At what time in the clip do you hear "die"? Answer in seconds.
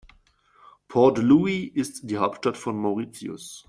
2.09-2.17